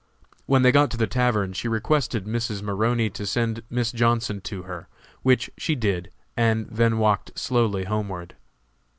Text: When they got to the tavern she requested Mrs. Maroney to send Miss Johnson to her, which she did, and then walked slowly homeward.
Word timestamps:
When 0.47 0.63
they 0.63 0.71
got 0.71 0.89
to 0.89 0.97
the 0.97 1.05
tavern 1.05 1.53
she 1.53 1.67
requested 1.67 2.25
Mrs. 2.25 2.63
Maroney 2.63 3.07
to 3.11 3.23
send 3.27 3.61
Miss 3.69 3.91
Johnson 3.91 4.41
to 4.41 4.63
her, 4.63 4.87
which 5.21 5.51
she 5.59 5.75
did, 5.75 6.09
and 6.35 6.67
then 6.71 6.97
walked 6.97 7.37
slowly 7.37 7.83
homeward. 7.83 8.35